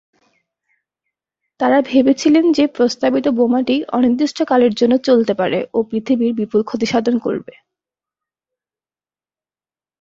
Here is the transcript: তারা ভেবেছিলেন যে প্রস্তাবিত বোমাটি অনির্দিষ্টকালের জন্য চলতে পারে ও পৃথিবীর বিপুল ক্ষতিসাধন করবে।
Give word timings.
তারা 1.59 1.79
ভেবেছিলেন 1.81 2.45
যে 2.51 2.63
প্রস্তাবিত 2.67 3.25
বোমাটি 3.37 3.75
অনির্দিষ্টকালের 3.91 4.73
জন্য 4.75 4.93
চলতে 5.07 5.33
পারে 5.33 5.59
ও 5.73 5.79
পৃথিবীর 5.89 6.31
বিপুল 6.39 6.61
ক্ষতিসাধন 6.63 7.15
করবে। 7.17 7.53